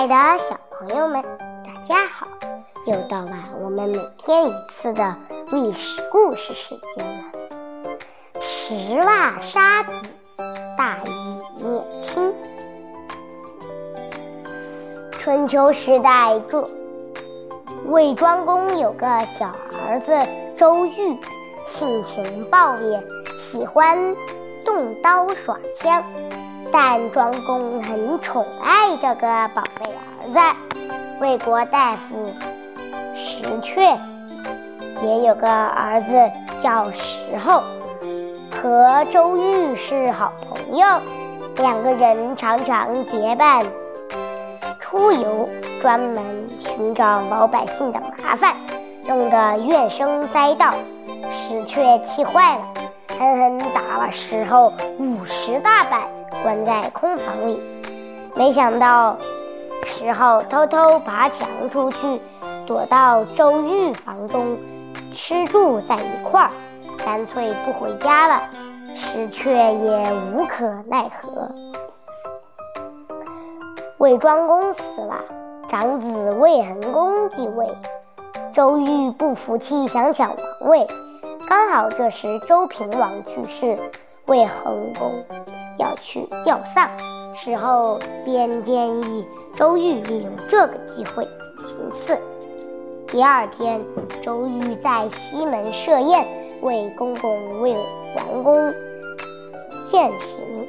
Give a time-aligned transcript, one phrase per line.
[0.00, 1.22] 爱的小朋友们，
[1.62, 2.26] 大家好！
[2.86, 5.14] 又到了我们每天一次的
[5.52, 7.98] 历史故事时间了。
[8.40, 9.90] 十袜沙子，
[10.78, 12.32] 大义灭亲。
[15.18, 16.66] 春秋时代，周
[17.84, 19.06] 魏庄公有个
[19.38, 19.54] 小
[19.86, 20.12] 儿子
[20.56, 21.18] 周瑜，
[21.66, 23.02] 性情暴烈，
[23.38, 24.16] 喜欢
[24.64, 26.02] 动刀耍枪。
[26.72, 30.38] 但庄公很宠爱这个宝贝儿子。
[31.20, 32.32] 魏国大夫
[33.14, 33.98] 石阙
[35.02, 36.30] 也有个儿子
[36.62, 37.62] 叫石厚，
[38.50, 40.86] 和周瑜是好朋友，
[41.56, 43.64] 两个人常常结伴
[44.78, 45.48] 出游，
[45.82, 48.56] 专门寻找老百姓的麻烦，
[49.06, 50.70] 弄得怨声载道。
[51.22, 52.62] 石阙气坏了，
[53.20, 56.00] 狠狠打了石厚五十大板。
[56.42, 57.60] 关在空房里，
[58.34, 59.14] 没想到
[59.84, 62.18] 石厚偷偷爬墙出去，
[62.66, 64.56] 躲到周瑜房中
[65.12, 66.50] 吃住在一块儿，
[67.04, 68.40] 干脆不回家了。
[68.96, 71.50] 石阙也无可奈何。
[73.98, 75.22] 魏庄公死了，
[75.68, 77.68] 长子魏桓公继位。
[78.54, 80.86] 周瑜不服气，想抢王位，
[81.50, 83.76] 刚好这时周平王去世，
[84.26, 85.24] 魏桓公。
[85.78, 86.88] 要去吊丧，
[87.34, 91.26] 事后便建议周瑜利用这个机会
[91.64, 92.16] 行刺。
[93.08, 93.80] 第二天，
[94.22, 96.24] 周瑜在西门设宴，
[96.60, 97.74] 为公公魏
[98.14, 98.72] 桓公
[99.90, 100.68] 饯行，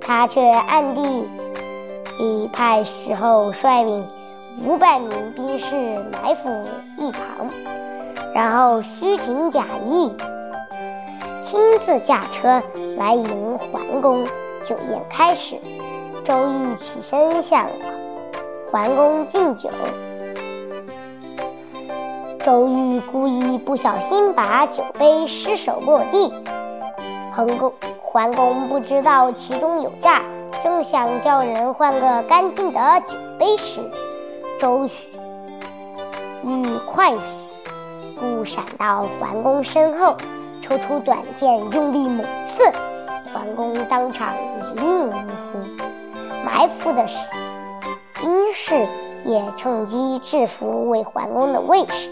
[0.00, 1.28] 他却暗地
[2.20, 4.06] 里派石厚率领
[4.64, 5.74] 五百名兵士
[6.12, 6.48] 埋伏
[6.98, 7.50] 一旁，
[8.34, 10.14] 然后虚情假意
[11.44, 12.62] 亲自驾车
[12.96, 14.26] 来迎桓公。
[14.62, 15.58] 酒宴开始，
[16.22, 17.66] 周瑜起身向
[18.70, 19.70] 桓公敬酒。
[22.44, 26.30] 周瑜故意不小心把酒杯失手落地，
[27.34, 30.20] 桓公桓公不知道其中有诈，
[30.62, 33.80] 正想叫人换个干净的酒杯时，
[34.58, 34.86] 周
[36.44, 37.14] 瑜快
[38.20, 40.14] 步闪到桓公身后，
[40.60, 42.70] 抽出短剑，用力猛刺。
[43.32, 45.58] 桓公当场一命呜呼，
[46.44, 47.06] 埋伏的
[48.20, 48.74] 兵士
[49.24, 52.10] 也趁机制服魏桓公的卫士。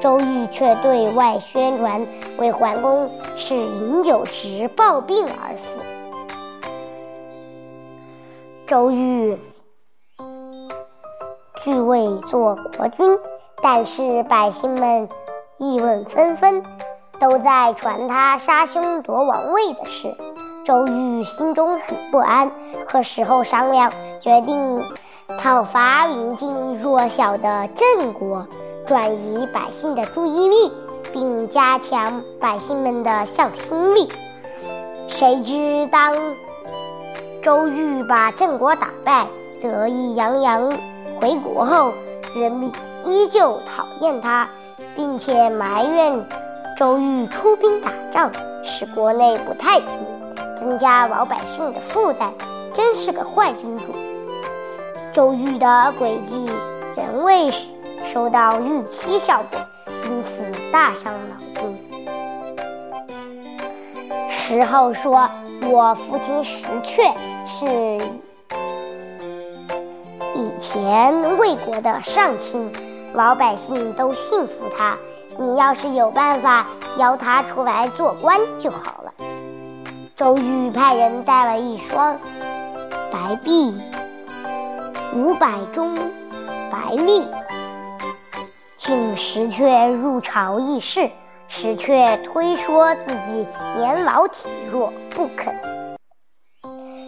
[0.00, 2.06] 周瑜却对外宣传
[2.38, 5.64] 魏桓公是饮酒时暴病而死。
[8.66, 9.38] 周瑜
[11.62, 13.18] 据位做国君，
[13.62, 15.08] 但是百姓们
[15.58, 16.62] 议论纷纷，
[17.18, 20.16] 都在传他杀兄夺王位的事。
[20.64, 22.52] 周瑜心中很不安，
[22.86, 24.82] 和石厚商量，决定
[25.40, 28.46] 讨伐临近弱小的郑国，
[28.86, 30.72] 转移百姓的注意力，
[31.12, 34.08] 并加强百姓们的向心力。
[35.08, 36.14] 谁知当
[37.42, 39.26] 周瑜把郑国打败，
[39.60, 40.70] 得意洋洋
[41.20, 41.92] 回国后，
[42.36, 42.70] 人民
[43.06, 44.46] 依旧讨厌他，
[44.98, 46.26] 并且埋怨
[46.76, 48.32] 周瑜出兵打仗，
[48.64, 49.88] 使国内不太平。
[50.58, 52.32] 增加老百姓的负担，
[52.74, 53.94] 真是个坏君主。
[55.12, 56.50] 周瑜的诡计
[56.96, 57.48] 仍未
[58.12, 59.60] 收到预期效果，
[60.06, 60.42] 因此
[60.72, 61.78] 大伤脑筋。
[64.28, 65.30] 石厚说
[65.70, 67.14] ：“我父亲石阙
[67.46, 68.04] 是
[70.34, 72.68] 以前魏国的上卿，
[73.18, 74.96] 老百姓都信服他。
[75.40, 76.68] 你要是有办法
[76.98, 79.12] 邀他出来做官就好了。”
[80.14, 82.16] 周瑜派人带了一双
[83.12, 83.76] 白璧
[85.16, 85.96] 五百钟
[86.70, 87.24] 白璧，
[88.76, 91.10] 请石阙入朝议事。
[91.48, 93.44] 石阙推说自己
[93.76, 95.56] 年老体弱，不肯。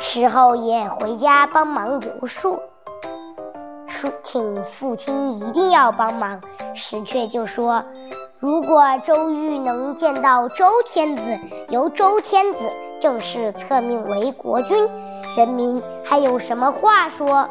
[0.00, 2.60] 石厚也回家帮忙留宿，
[4.02, 6.40] 说请父亲一定要帮忙。
[6.74, 7.84] 石阙就说。
[8.40, 11.22] 如果周瑜能见到周天子，
[11.68, 12.58] 由周天子
[13.00, 14.76] 正式册命为国君，
[15.36, 17.46] 人民还有什么话说？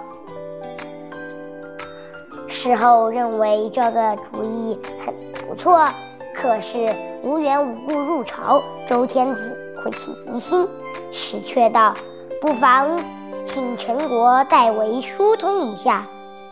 [2.50, 5.16] 事后认为这个主意很
[5.48, 5.88] 不错，
[6.36, 6.94] 可是
[7.24, 10.68] 无缘无故入朝，周天子会起疑心。
[11.14, 11.96] 石阙道
[12.42, 13.00] ：“不妨
[13.46, 16.06] 请陈国代为疏通一下。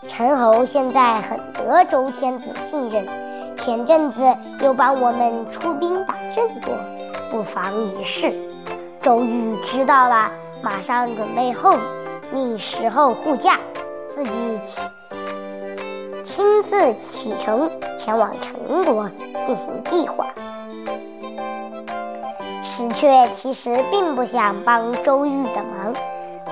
[0.10, 3.08] 陈侯现在很得周天子信任。”
[3.56, 4.22] 前阵子
[4.62, 6.74] 又帮我们出兵打郑国，
[7.30, 8.34] 不妨一试。
[9.02, 10.32] 周瑜知道了，
[10.64, 11.78] 马上准备后
[12.32, 13.60] 命石厚护驾，
[14.16, 14.32] 自己
[14.66, 14.82] 起
[16.24, 17.70] 亲自启程
[18.00, 19.10] 前往陈国
[19.46, 20.26] 进行计划。
[22.64, 25.94] 石阙其实并不想帮周瑜的忙，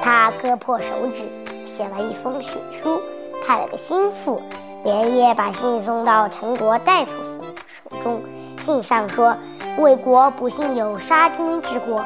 [0.01, 1.23] 他割破手指，
[1.65, 2.99] 写了一封血书，
[3.47, 4.41] 派了个心腹，
[4.83, 8.21] 连夜把信送到陈国大夫手中。
[8.65, 9.33] 信上说，
[9.77, 12.03] 魏国不幸有杀君之祸，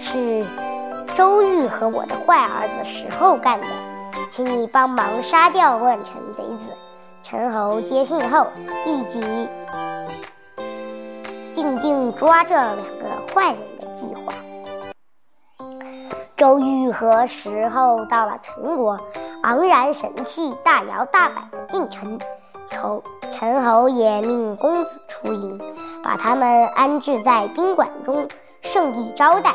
[0.00, 0.42] 是
[1.14, 3.66] 周瑜和我的坏儿子石厚干的，
[4.30, 6.72] 请你帮忙杀掉乱臣贼子。
[7.22, 8.46] 陈侯接信后，
[8.86, 9.20] 立即
[11.54, 14.32] 定定抓这两个坏人的计划。
[16.34, 18.98] 周瑜和石厚到了陈国，
[19.42, 22.18] 昂然神气，大摇大摆地进城。
[22.76, 23.02] 侯
[23.32, 25.60] 陈侯也命公子出迎，
[26.02, 28.28] 把他们安置在宾馆中，
[28.62, 29.54] 盛意招待。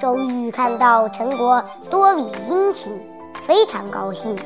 [0.00, 2.92] 周瑜看到陈国多礼殷勤，
[3.46, 4.36] 非常高兴。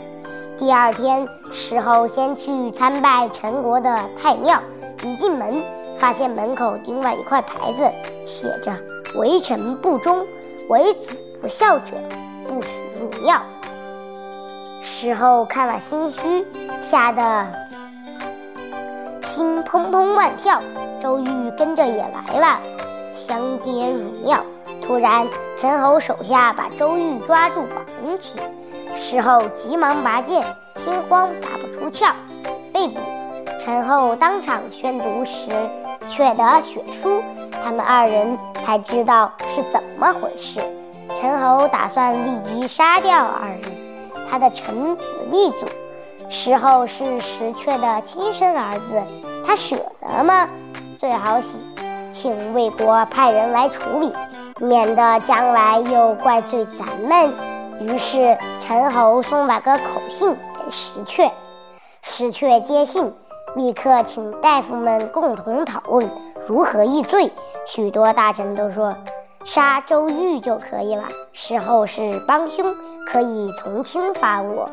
[0.58, 4.60] 第二天，石侯先去参拜陈国的太庙，
[5.02, 5.62] 一进门，
[5.98, 7.90] 发现门口钉了一块牌子，
[8.26, 8.76] 写着
[9.18, 10.26] “为臣不忠，
[10.68, 11.92] 为子不孝者，
[12.48, 12.68] 不许
[13.00, 13.40] 入庙”。
[15.00, 16.44] 石侯看了心虚，
[16.90, 17.46] 吓得
[19.28, 20.60] 心砰砰乱跳。
[21.00, 22.58] 周瑜跟着也来了，
[23.14, 24.42] 相接入庙。
[24.82, 28.34] 突然，陈侯手下把周瑜抓住绑起。
[29.00, 30.44] 石后急忙拔剑，
[30.84, 32.12] 心慌拔不出鞘，
[32.72, 32.98] 被捕。
[33.60, 35.48] 陈后当场宣读石
[36.08, 37.22] 阙的血书，
[37.62, 40.58] 他们二人才知道是怎么回事。
[41.20, 43.60] 陈侯打算立即杀掉二人，
[44.28, 45.66] 他的臣子立祖。
[46.30, 49.02] 石后是石阙的亲生儿子，
[49.46, 50.48] 他舍得吗？
[50.98, 51.58] 最好请
[52.12, 54.12] 请魏国派人来处理，
[54.58, 57.32] 免得将来又怪罪咱们。
[57.80, 61.30] 于是陈侯送了个口信给石阙，
[62.02, 63.14] 石阙接信，
[63.54, 66.10] 立刻请大夫们共同讨论
[66.46, 67.30] 如何议罪。
[67.64, 68.94] 许多大臣都说
[69.50, 74.68] 杀周瑜就可以了，事后是帮凶，可以从轻发落。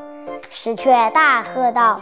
[0.50, 2.02] 石阙大喝道：“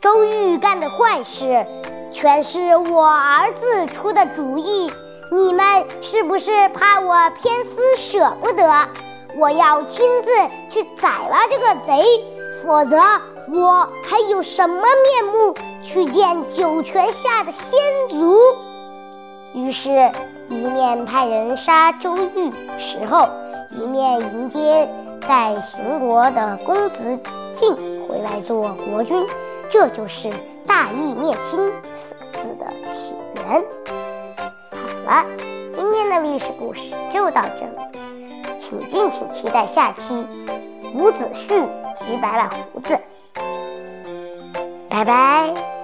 [0.00, 1.66] 周瑜干的坏事，
[2.10, 4.90] 全是我儿子出的主意，
[5.30, 8.72] 你们是不是怕我偏私舍不得？”
[9.36, 10.30] 我要亲自
[10.70, 12.24] 去宰了这个贼，
[12.64, 12.96] 否则
[13.52, 17.70] 我还有什么面目去见九泉下的先
[18.08, 18.34] 祖？
[19.68, 19.90] 于是，
[20.48, 23.28] 一面派人杀周瑜时候，
[23.70, 24.88] 一面迎接
[25.28, 27.20] 在秦国的公子
[27.52, 27.76] 晋
[28.08, 29.22] 回来做国君。
[29.70, 30.30] 这就是
[30.66, 31.60] “大义灭亲”
[32.00, 33.62] 四个字的起源。
[35.04, 35.26] 好了，
[35.74, 36.80] 今天的历史故事
[37.12, 38.56] 就到这里。
[38.58, 40.26] 请敬请期待下期，
[40.94, 41.66] 伍子胥
[41.98, 42.98] 直白了胡子。
[44.88, 45.77] 拜拜。